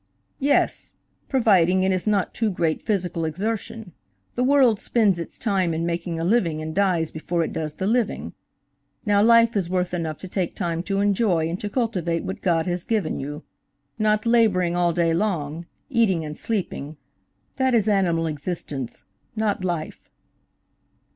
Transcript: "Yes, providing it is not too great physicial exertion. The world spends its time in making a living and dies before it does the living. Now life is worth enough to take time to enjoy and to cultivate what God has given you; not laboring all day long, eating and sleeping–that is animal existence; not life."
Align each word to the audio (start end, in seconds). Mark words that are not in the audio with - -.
"Yes, 0.39 0.95
providing 1.29 1.83
it 1.83 1.91
is 1.91 2.07
not 2.07 2.33
too 2.33 2.49
great 2.49 2.81
physicial 2.83 3.23
exertion. 3.23 3.93
The 4.33 4.43
world 4.43 4.79
spends 4.79 5.19
its 5.19 5.37
time 5.37 5.75
in 5.75 5.85
making 5.85 6.19
a 6.19 6.23
living 6.23 6.59
and 6.59 6.73
dies 6.73 7.11
before 7.11 7.43
it 7.43 7.53
does 7.53 7.75
the 7.75 7.85
living. 7.85 8.33
Now 9.05 9.21
life 9.21 9.55
is 9.55 9.69
worth 9.69 9.93
enough 9.93 10.17
to 10.21 10.27
take 10.27 10.55
time 10.55 10.81
to 10.89 11.01
enjoy 11.01 11.47
and 11.49 11.59
to 11.59 11.69
cultivate 11.69 12.23
what 12.23 12.41
God 12.41 12.65
has 12.65 12.83
given 12.83 13.19
you; 13.19 13.43
not 13.99 14.25
laboring 14.25 14.75
all 14.75 14.91
day 14.91 15.13
long, 15.13 15.67
eating 15.87 16.25
and 16.25 16.35
sleeping–that 16.35 17.73
is 17.75 17.87
animal 17.87 18.25
existence; 18.25 19.03
not 19.35 19.63
life." 19.63 20.09